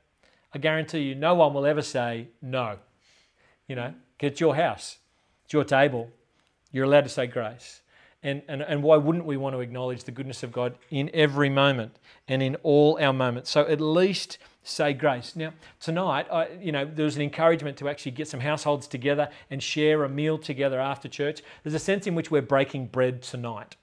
[0.53, 2.77] I guarantee you, no one will ever say no.
[3.67, 4.97] You know, it's your house,
[5.45, 6.09] it's your table.
[6.71, 7.81] You're allowed to say grace.
[8.21, 11.49] And, and, and why wouldn't we want to acknowledge the goodness of God in every
[11.49, 13.49] moment and in all our moments?
[13.49, 15.35] So at least say grace.
[15.35, 19.29] Now, tonight, I, you know, there was an encouragement to actually get some households together
[19.49, 21.41] and share a meal together after church.
[21.63, 23.77] There's a sense in which we're breaking bread tonight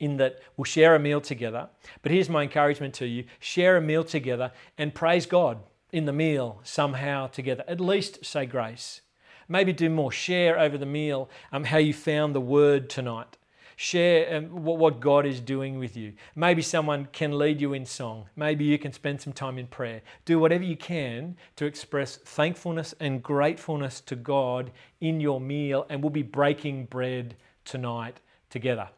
[0.00, 1.68] in that we'll share a meal together.
[2.02, 5.58] But here's my encouragement to you share a meal together and praise God
[5.92, 7.64] in the meal somehow together.
[7.68, 9.00] At least say grace.
[9.48, 10.10] Maybe do more.
[10.10, 13.36] Share over the meal um, how you found the word tonight.
[13.76, 16.12] Share um, what, what God is doing with you.
[16.34, 18.26] Maybe someone can lead you in song.
[18.36, 20.02] Maybe you can spend some time in prayer.
[20.24, 26.02] Do whatever you can to express thankfulness and gratefulness to God in your meal, and
[26.02, 28.88] we'll be breaking bread tonight together.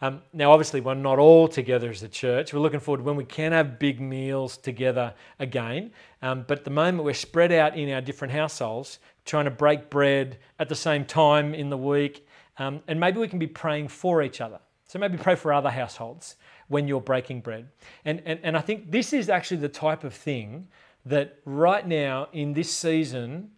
[0.00, 2.52] Um, now, obviously, we're not all together as a church.
[2.52, 5.92] We're looking forward to when we can have big meals together again.
[6.22, 9.90] Um, but at the moment, we're spread out in our different households, trying to break
[9.90, 12.26] bread at the same time in the week.
[12.58, 14.58] Um, and maybe we can be praying for each other.
[14.86, 16.36] So maybe pray for other households
[16.68, 17.68] when you're breaking bread.
[18.04, 20.68] And, and, and I think this is actually the type of thing
[21.06, 23.50] that right now in this season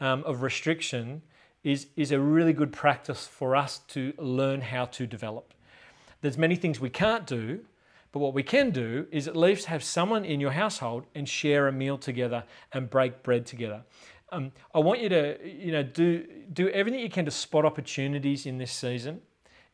[0.00, 1.22] um, of restriction
[1.64, 5.54] is, is a really good practice for us to learn how to develop.
[6.22, 7.60] There's many things we can't do,
[8.12, 11.68] but what we can do is at least have someone in your household and share
[11.68, 13.82] a meal together and break bread together.
[14.30, 18.46] Um, I want you to, you know, do do everything you can to spot opportunities
[18.46, 19.20] in this season.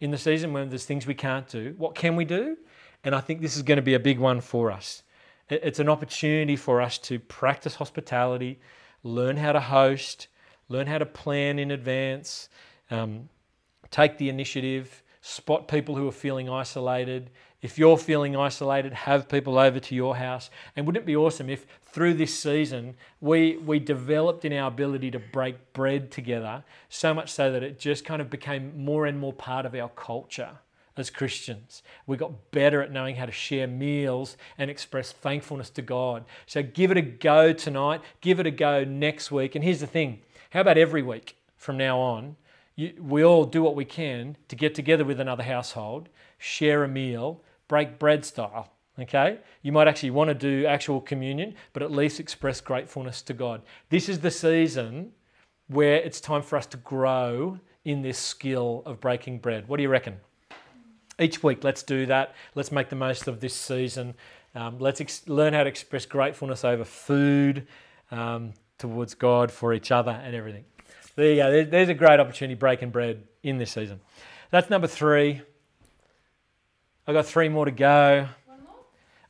[0.00, 2.56] In the season when there's things we can't do, what can we do?
[3.04, 5.02] And I think this is going to be a big one for us.
[5.48, 8.60] It's an opportunity for us to practice hospitality,
[9.02, 10.28] learn how to host,
[10.68, 12.48] learn how to plan in advance,
[12.90, 13.28] um,
[13.90, 17.28] take the initiative, spot people who are feeling isolated.
[17.60, 20.48] If you're feeling isolated, have people over to your house.
[20.74, 25.10] And wouldn't it be awesome if through this season we, we developed in our ability
[25.10, 29.18] to break bread together so much so that it just kind of became more and
[29.18, 30.52] more part of our culture
[30.96, 31.82] as Christians.
[32.06, 36.24] We got better at knowing how to share meals and express thankfulness to God.
[36.46, 39.54] So give it a go tonight, give it a go next week.
[39.54, 42.36] And here's the thing how about every week from now on?
[43.00, 47.42] We all do what we can to get together with another household, share a meal,
[47.66, 48.72] break bread style.
[48.98, 49.38] Okay?
[49.62, 53.62] You might actually want to do actual communion, but at least express gratefulness to God.
[53.90, 55.12] This is the season
[55.68, 59.68] where it's time for us to grow in this skill of breaking bread.
[59.68, 60.16] What do you reckon?
[61.20, 62.34] Each week, let's do that.
[62.54, 64.14] Let's make the most of this season.
[64.54, 67.66] Um, let's ex- learn how to express gratefulness over food,
[68.10, 70.64] um, towards God, for each other, and everything.
[71.18, 71.50] There you go.
[71.50, 74.00] There- There's a great opportunity breaking bread in this season.
[74.52, 75.42] That's number three.
[77.08, 78.28] I've got three more to go.
[78.46, 78.74] One more?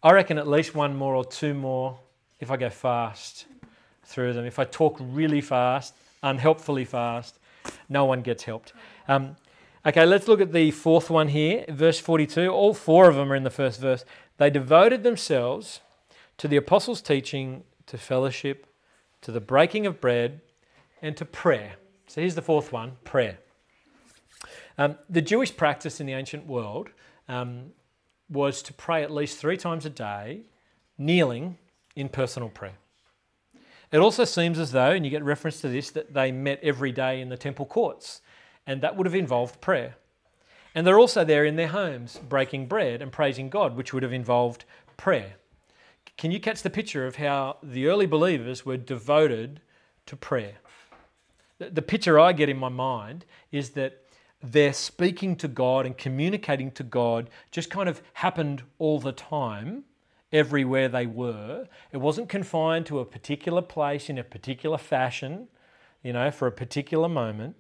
[0.03, 1.99] I reckon at least one more or two more
[2.41, 3.47] if I go fast
[4.05, 4.45] through them.
[4.45, 7.39] If I talk really fast, unhelpfully fast,
[7.89, 8.75] no one gets helped.
[9.09, 9.37] Um,
[9.87, 12.51] okay, let's look at the fourth one here, verse 42.
[12.51, 14.05] All four of them are in the first verse.
[14.37, 15.81] They devoted themselves
[16.37, 18.67] to the apostles' teaching, to fellowship,
[19.23, 20.43] to the breaking of bread,
[21.03, 21.77] and to prayer.
[22.07, 23.39] So here's the fourth one prayer.
[24.77, 26.89] Um, the Jewish practice in the ancient world
[27.29, 27.73] um,
[28.31, 30.43] was to pray at least three times a day,
[30.97, 31.59] kneeling
[31.97, 32.79] in personal prayer.
[33.91, 36.93] It also seems as though, and you get reference to this, that they met every
[36.93, 38.21] day in the temple courts,
[38.67, 39.97] and that would have involved prayer.
[40.75, 44.13] And they're also there in their homes breaking bread and praising God, which would have
[44.13, 44.65] involved
[44.97, 45.35] prayer.
[46.19, 49.61] Can you catch the picture of how the early believers were devoted
[50.07, 50.57] to prayer?
[51.59, 54.05] The picture I get in my mind is that
[54.43, 59.85] they're speaking to God and communicating to God just kind of happened all the time,
[60.33, 61.67] everywhere they were.
[61.91, 65.49] It wasn't confined to a particular place in a particular fashion,
[66.03, 67.57] you know, for a particular moment.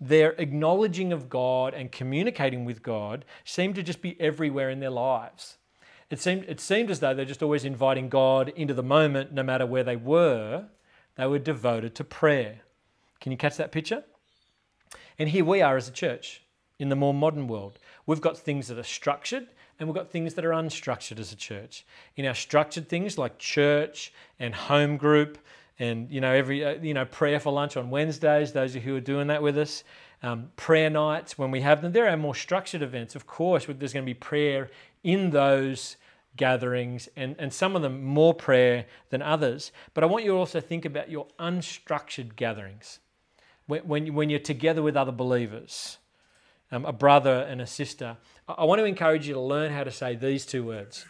[0.00, 4.90] Their acknowledging of God and communicating with God seemed to just be everywhere in their
[4.90, 5.58] lives.
[6.10, 9.42] It seemed, it seemed as though they're just always inviting God into the moment, no
[9.42, 10.66] matter where they were.
[11.16, 12.62] They were devoted to prayer.
[13.22, 14.02] Can you catch that picture?
[15.16, 16.42] And here we are as a church
[16.80, 17.78] in the more modern world.
[18.04, 19.46] We've got things that are structured
[19.78, 21.86] and we've got things that are unstructured as a church.
[22.16, 25.38] In our structured things like church and home group
[25.78, 28.90] and you know every uh, you know prayer for lunch on Wednesdays, those of you
[28.90, 29.84] who are doing that with us,
[30.24, 31.92] um, prayer nights when we have them.
[31.92, 33.66] There are more structured events, of course.
[33.66, 34.68] There's going to be prayer
[35.04, 35.96] in those
[36.36, 39.70] gatherings and, and some of them more prayer than others.
[39.94, 42.98] But I want you to also think about your unstructured gatherings
[43.72, 45.96] when, when, when you're together with other believers,
[46.70, 49.82] um, a brother and a sister, I, I want to encourage you to learn how
[49.82, 51.06] to say these two words.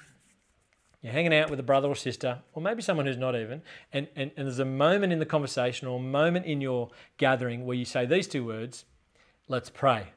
[1.00, 4.06] You're hanging out with a brother or sister, or maybe someone who's not even, and,
[4.14, 7.76] and, and there's a moment in the conversation or a moment in your gathering where
[7.76, 8.84] you say these two words
[9.48, 10.12] let's pray.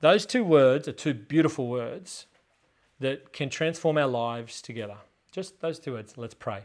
[0.00, 2.26] Those two words are two beautiful words
[3.00, 4.98] that can transform our lives together.
[5.32, 6.64] Just those two words, let's pray.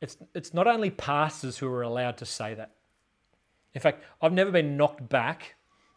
[0.00, 2.72] It's, it's not only pastors who are allowed to say that.
[3.74, 5.54] In fact, I've never been knocked back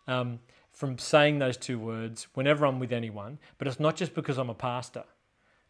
[0.08, 0.40] um,
[0.72, 4.50] from saying those two words whenever I'm with anyone, but it's not just because I'm
[4.50, 5.04] a pastor.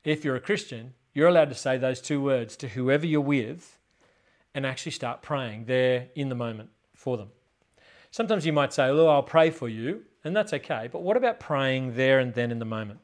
[0.04, 3.78] If you're a Christian, you're allowed to say those two words to whoever you're with
[4.54, 7.30] and actually start praying there in the moment for them.
[8.12, 11.40] Sometimes you might say, Oh, I'll pray for you, and that's okay, but what about
[11.40, 13.00] praying there and then in the moment?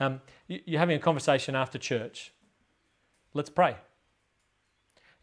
[0.00, 2.32] Um, you're having a conversation after church.
[3.32, 3.76] Let's pray.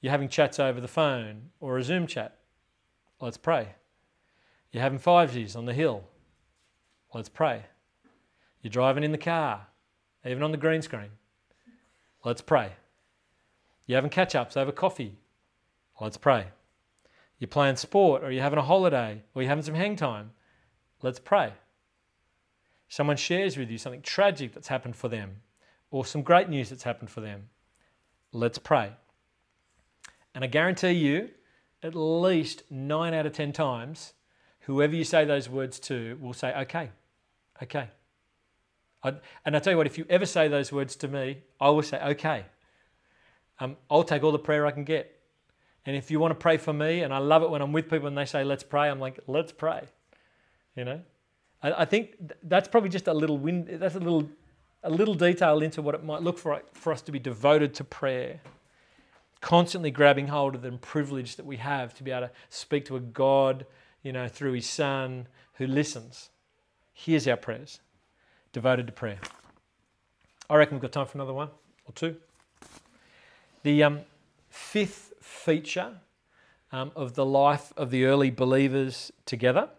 [0.01, 2.37] You're having chats over the phone or a Zoom chat.
[3.19, 3.75] Let's pray.
[4.71, 6.03] You're having 5Gs on the hill.
[7.13, 7.65] Let's pray.
[8.61, 9.67] You're driving in the car,
[10.25, 11.11] even on the green screen.
[12.23, 12.71] Let's pray.
[13.85, 15.17] You're having catch ups over coffee.
[15.99, 16.47] Let's pray.
[17.37, 20.31] You're playing sport or you're having a holiday or you're having some hang time.
[21.01, 21.53] Let's pray.
[22.87, 25.37] Someone shares with you something tragic that's happened for them
[25.89, 27.49] or some great news that's happened for them.
[28.31, 28.93] Let's pray.
[30.33, 31.29] And I guarantee you,
[31.83, 34.13] at least nine out of 10 times,
[34.61, 36.89] whoever you say those words to will say, okay,
[37.63, 37.89] okay.
[39.03, 39.15] I,
[39.45, 41.81] and I tell you what, if you ever say those words to me, I will
[41.81, 42.45] say, okay.
[43.59, 45.19] Um, I'll take all the prayer I can get.
[45.85, 47.89] And if you want to pray for me, and I love it when I'm with
[47.89, 49.83] people and they say, let's pray, I'm like, let's pray.
[50.75, 51.01] You know?
[51.63, 54.29] I, I think that's probably just a little win, that's a little,
[54.83, 57.83] a little detail into what it might look for, for us to be devoted to
[57.83, 58.39] prayer
[59.41, 62.95] constantly grabbing hold of the privilege that we have to be able to speak to
[62.95, 63.65] a God,
[64.04, 66.30] you know, through His Son who listens.
[66.93, 67.80] Hears our prayers,
[68.54, 69.19] devoted to prayer.
[70.49, 71.49] I reckon we've got time for another one
[71.86, 72.17] or two.
[73.63, 74.01] The um,
[74.49, 75.93] fifth feature
[76.71, 79.69] um, of the life of the early believers together.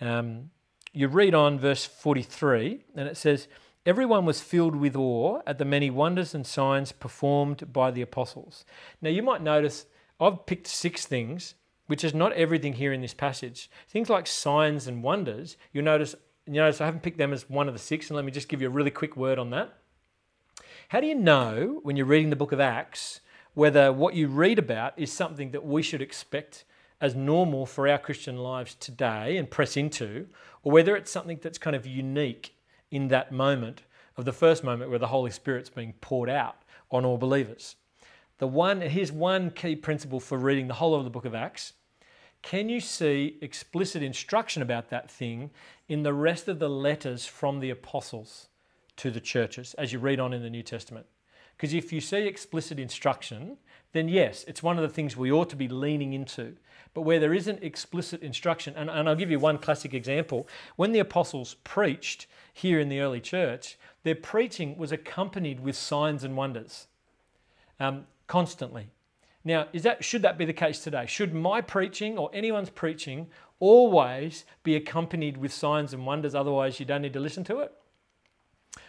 [0.00, 0.50] Um,
[0.92, 3.48] you read on verse 43, and it says,
[3.86, 8.64] Everyone was filled with awe at the many wonders and signs performed by the apostles.
[9.00, 9.86] Now, you might notice
[10.18, 11.54] I've picked six things,
[11.86, 13.70] which is not everything here in this passage.
[13.88, 17.68] Things like signs and wonders, you'll notice, you notice I haven't picked them as one
[17.68, 19.72] of the six, and let me just give you a really quick word on that.
[20.88, 23.20] How do you know when you're reading the book of Acts
[23.54, 26.64] whether what you read about is something that we should expect
[27.00, 30.26] as normal for our Christian lives today and press into,
[30.64, 32.55] or whether it's something that's kind of unique
[32.90, 33.82] in that moment
[34.16, 36.56] of the first moment where the Holy Spirit's being poured out
[36.90, 37.76] on all believers.
[38.38, 41.72] The one here's one key principle for reading the whole of the book of Acts.
[42.42, 45.50] Can you see explicit instruction about that thing
[45.88, 48.48] in the rest of the letters from the apostles
[48.96, 51.06] to the churches as you read on in the New Testament?
[51.56, 53.56] Because if you see explicit instruction,
[53.96, 56.56] then yes, it's one of the things we ought to be leaning into.
[56.94, 60.48] But where there isn't explicit instruction, and, and I'll give you one classic example.
[60.76, 66.24] When the apostles preached here in the early church, their preaching was accompanied with signs
[66.24, 66.86] and wonders
[67.78, 68.88] um, constantly.
[69.44, 71.06] Now, is that, should that be the case today?
[71.06, 73.28] Should my preaching or anyone's preaching
[73.60, 76.34] always be accompanied with signs and wonders?
[76.34, 77.72] Otherwise, you don't need to listen to it?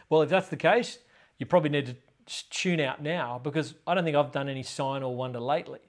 [0.10, 1.00] Well, if that's the case,
[1.38, 1.96] you probably need to
[2.28, 5.80] tune out now because I don't think I've done any sign or wonder lately.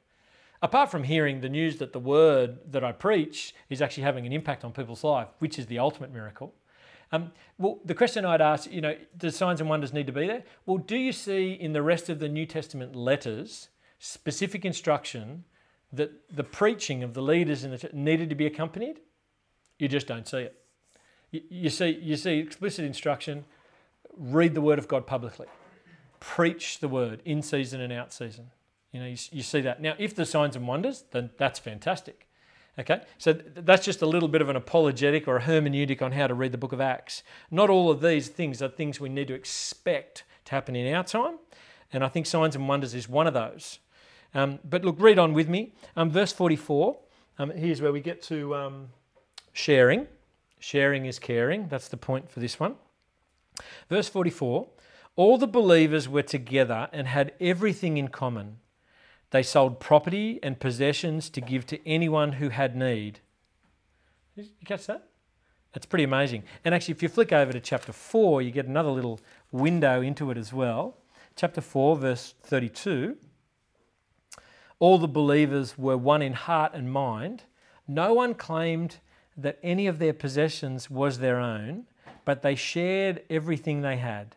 [0.60, 4.32] Apart from hearing the news that the word that I preach is actually having an
[4.32, 6.52] impact on people's life, which is the ultimate miracle.
[7.12, 10.26] Um, well, the question I'd ask, you know, do signs and wonders need to be
[10.26, 10.42] there?
[10.66, 13.68] Well, do you see in the rest of the New Testament letters
[13.98, 15.44] specific instruction
[15.92, 19.00] that the preaching of the leaders in the church needed to be accompanied?
[19.78, 20.60] You just don't see it.
[21.30, 23.44] You, you see, you see explicit instruction:
[24.16, 25.46] read the word of God publicly,
[26.20, 28.50] preach the word in season and out season.
[28.92, 29.80] You know, you, you see that.
[29.80, 32.28] Now, if the signs and wonders, then that's fantastic.
[32.78, 36.28] Okay, so that's just a little bit of an apologetic or a hermeneutic on how
[36.28, 37.24] to read the book of Acts.
[37.50, 41.02] Not all of these things are things we need to expect to happen in our
[41.02, 41.38] time,
[41.92, 43.80] and I think signs and wonders is one of those.
[44.32, 45.72] Um, but look, read on with me.
[45.96, 46.96] Um, verse 44,
[47.40, 48.88] um, here's where we get to um,
[49.52, 50.06] sharing.
[50.60, 51.66] Sharing is caring.
[51.66, 52.76] That's the point for this one.
[53.88, 54.68] Verse 44
[55.18, 58.58] All the believers were together and had everything in common.
[59.30, 63.18] They sold property and possessions to give to anyone who had need.
[64.36, 65.08] You catch that?
[65.72, 66.44] That's pretty amazing.
[66.64, 69.18] And actually, if you flick over to chapter 4, you get another little
[69.50, 70.98] window into it as well.
[71.34, 73.16] Chapter 4, verse 32.
[74.78, 77.42] All the believers were one in heart and mind.
[77.88, 78.98] No one claimed
[79.36, 81.86] that any of their possessions was their own,
[82.24, 84.36] but they shared everything they had.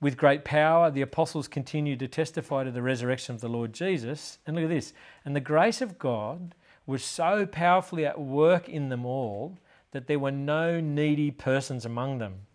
[0.00, 4.38] With great power, the apostles continued to testify to the resurrection of the Lord Jesus.
[4.46, 4.94] And look at this.
[5.24, 6.54] And the grace of God
[6.86, 9.58] was so powerfully at work in them all
[9.92, 12.46] that there were no needy persons among them.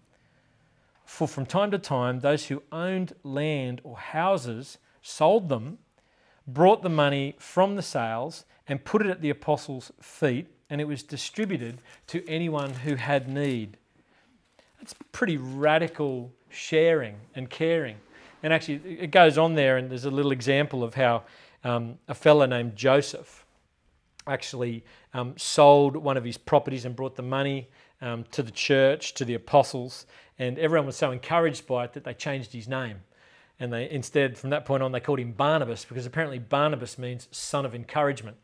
[1.06, 5.78] For from time to time, those who owned land or houses sold them,
[6.48, 10.88] brought the money from the sales, and put it at the apostles' feet, and it
[10.88, 13.78] was distributed to anyone who had need.
[14.80, 17.98] That's pretty radical sharing and caring.
[18.44, 21.24] And actually, it goes on there, and there's a little example of how
[21.64, 23.46] um, a fellow named Joseph
[24.28, 24.84] actually
[25.14, 27.70] um, sold one of his properties and brought the money
[28.02, 30.06] um, to the church, to the apostles,
[30.38, 32.98] and everyone was so encouraged by it that they changed his name.
[33.60, 37.28] And they instead, from that point on, they called him Barnabas because apparently Barnabas means
[37.32, 38.38] son of encouragement.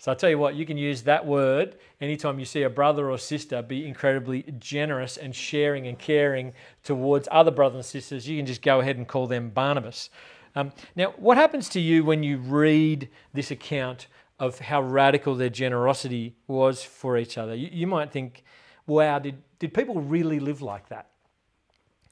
[0.00, 3.10] So I tell you what, you can use that word anytime you see a brother
[3.10, 6.52] or sister be incredibly generous and sharing and caring
[6.84, 8.28] towards other brothers and sisters.
[8.28, 10.10] You can just go ahead and call them Barnabas.
[10.54, 14.06] Um, now, what happens to you when you read this account
[14.38, 17.56] of how radical their generosity was for each other?
[17.56, 18.44] You, you might think,
[18.86, 21.08] wow, did, did people really live like that?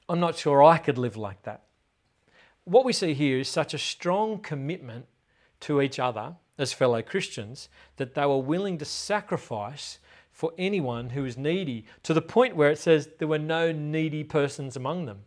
[0.09, 1.63] I'm not sure I could live like that.
[2.65, 5.05] What we see here is such a strong commitment
[5.61, 9.99] to each other as fellow Christians that they were willing to sacrifice
[10.31, 14.23] for anyone who was needy to the point where it says there were no needy
[14.23, 15.19] persons among them,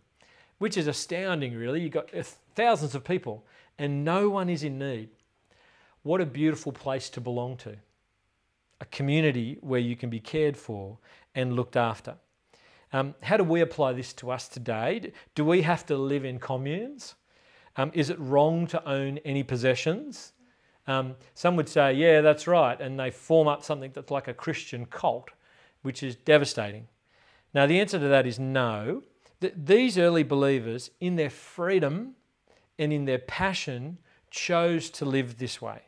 [0.58, 1.80] which is astounding, really.
[1.80, 2.10] You've got
[2.54, 3.44] thousands of people
[3.78, 5.08] and no one is in need.
[6.02, 7.76] What a beautiful place to belong to.
[8.80, 10.98] A community where you can be cared for
[11.34, 12.14] and looked after.
[12.92, 15.12] Um, how do we apply this to us today?
[15.34, 17.14] Do we have to live in communes?
[17.76, 20.32] Um, is it wrong to own any possessions?
[20.90, 24.34] Um, some would say, yeah, that's right, and they form up something that's like a
[24.34, 25.28] Christian cult,
[25.82, 26.88] which is devastating.
[27.54, 29.04] Now, the answer to that is no.
[29.40, 32.16] Th- these early believers, in their freedom
[32.76, 33.98] and in their passion,
[34.30, 35.82] chose to live this way.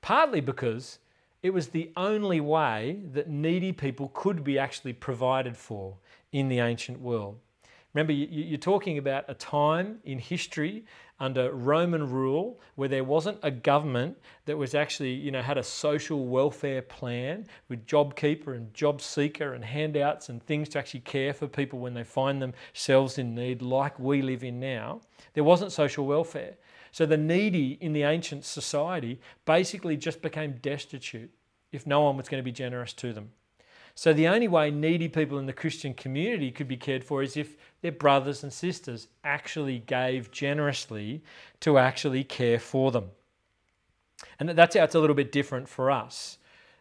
[0.00, 0.98] Partly because
[1.42, 5.98] it was the only way that needy people could be actually provided for
[6.32, 7.38] in the ancient world.
[7.94, 10.84] Remember, you're talking about a time in history
[11.20, 15.62] under Roman rule where there wasn't a government that was actually, you know, had a
[15.62, 21.46] social welfare plan with JobKeeper and JobSeeker and handouts and things to actually care for
[21.46, 25.00] people when they find themselves in need, like we live in now.
[25.34, 26.56] There wasn't social welfare.
[26.90, 31.30] So the needy in the ancient society basically just became destitute
[31.70, 33.30] if no one was going to be generous to them.
[33.94, 37.36] So the only way needy people in the Christian community could be cared for is
[37.36, 41.22] if their brothers and sisters actually gave generously
[41.60, 43.10] to actually care for them.
[44.40, 46.38] And that's how it's a little bit different for us.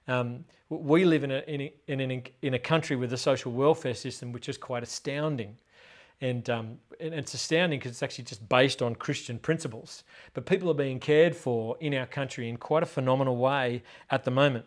[0.08, 3.52] Um, we live in a, in, a, in, a, in a country with a social
[3.52, 5.58] welfare system which is quite astounding.
[6.20, 10.04] And, um, and it's astounding because it's actually just based on Christian principles.
[10.34, 14.24] But people are being cared for in our country in quite a phenomenal way at
[14.24, 14.66] the moment.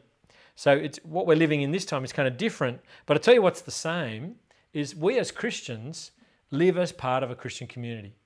[0.57, 2.80] So it's what we're living in this time is kind of different.
[3.04, 4.36] But I tell you what's the same
[4.72, 6.11] is we as Christians
[6.50, 8.16] live as part of a Christian community.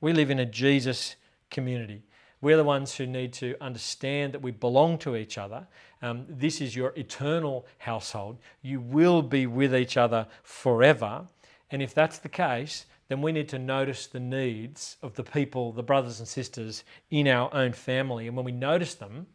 [0.00, 1.16] We live in a Jesus
[1.50, 2.04] community.
[2.40, 5.66] We're the ones who need to understand that we belong to each other.
[6.02, 8.38] Um, this is your eternal household.
[8.62, 11.26] You will be with each other forever.
[11.70, 15.72] And if that's the case, then we need to notice the needs of the people,
[15.72, 18.26] the brothers and sisters in our own family.
[18.26, 19.26] And when we notice them,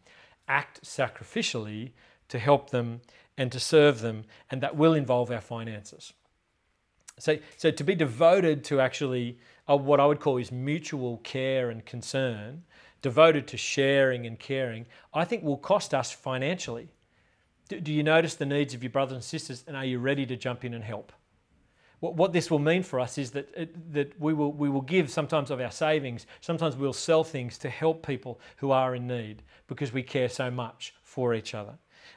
[0.47, 1.91] act sacrificially
[2.29, 3.01] to help them
[3.37, 6.13] and to serve them, and that will involve our finances.
[7.19, 11.69] So, so to be devoted to actually uh, what I would call is mutual care
[11.69, 12.63] and concern,
[13.01, 16.89] devoted to sharing and caring, I think will cost us financially.
[17.69, 20.25] Do, do you notice the needs of your brothers and sisters, and are you ready
[20.25, 21.11] to jump in and help?
[21.99, 24.81] What, what this will mean for us is that, it, that we, will, we will
[24.81, 29.07] give sometimes of our savings, sometimes we'll sell things to help people who are in
[29.07, 31.73] need because we care so much for each other.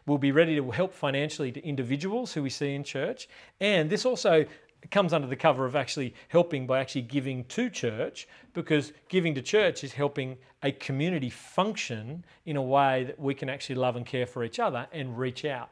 [0.07, 3.29] We'll be ready to help financially to individuals who we see in church.
[3.61, 4.47] And this also
[4.91, 9.43] comes under the cover of actually helping by actually giving to church because giving to
[9.43, 14.07] church is helping a community function in a way that we can actually love and
[14.07, 15.71] care for each other and reach out.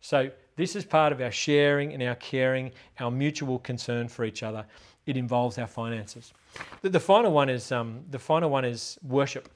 [0.00, 4.42] So, this is part of our sharing and our caring, our mutual concern for each
[4.42, 4.64] other.
[5.04, 6.32] It involves our finances.
[6.80, 9.50] The, the final one is um, the final one is worship.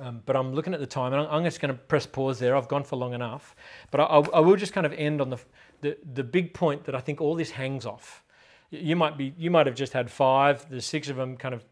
[0.00, 2.56] Um, but I'm looking at the time, and I'm, just going to press pause there.
[2.56, 3.54] I've gone for long enough,
[3.90, 5.38] but I, I, will just kind of end on the,
[5.82, 8.24] the the big point that I think all this hangs off.
[8.70, 11.64] You might be you might have just had five, the six of them kind of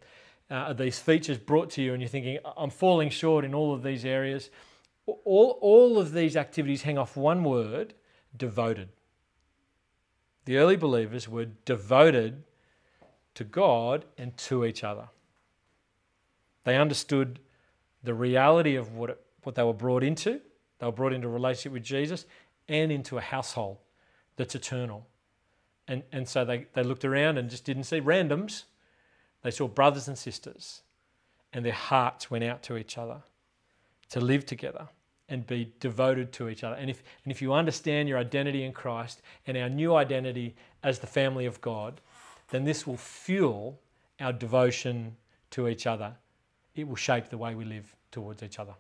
[0.50, 3.82] uh, these features brought to you, and you're thinking I'm falling short in all of
[3.82, 4.50] these areas.
[5.06, 7.94] All all of these activities hang off one word:
[8.36, 8.90] devoted.
[10.44, 12.44] The early believers were devoted
[13.32, 15.08] to God and to each other.
[16.64, 17.40] They understood
[18.03, 20.40] the reality of what, it, what they were brought into.
[20.78, 22.26] They were brought into a relationship with Jesus
[22.68, 23.78] and into a household
[24.36, 25.07] that's eternal.
[25.88, 28.64] And, and so they, they looked around and just didn't see randoms.
[29.42, 30.82] They saw brothers and sisters,
[31.53, 33.22] and their hearts went out to each other
[34.11, 34.88] to live together
[35.28, 36.76] and be devoted to each other.
[36.76, 40.98] And if, and if you understand your identity in Christ and our new identity as
[40.98, 42.01] the family of God,
[42.51, 43.80] then this will fuel
[44.20, 45.16] our devotion
[45.51, 46.14] to each other
[46.81, 48.74] it will shape the way we live towards each other.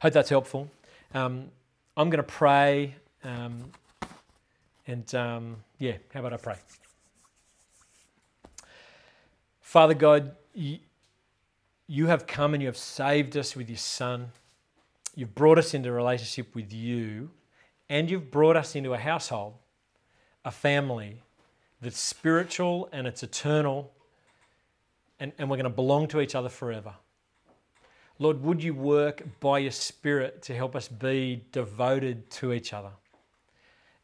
[0.00, 0.68] Hope that's helpful.
[1.14, 1.48] Um,
[1.96, 3.70] I'm going to pray, um,
[4.86, 6.56] and um, yeah, how about I pray?
[9.60, 10.78] Father God, you,
[11.86, 14.30] you have come and you have saved us with your Son.
[15.14, 17.30] You've brought us into a relationship with you,
[17.88, 19.54] and you've brought us into a household,
[20.44, 21.22] a family
[21.80, 23.92] that's spiritual and it's eternal
[25.18, 26.94] and, and we're going to belong to each other forever.
[28.18, 32.92] Lord, would you work by your Spirit to help us be devoted to each other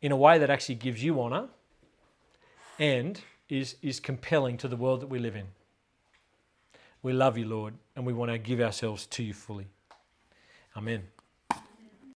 [0.02, 1.48] in a way that actually gives you honour
[2.78, 5.46] and is, is compelling to the world that we live in?
[7.02, 9.66] We love you, Lord, and we want to give ourselves to you fully.
[10.76, 11.02] Amen.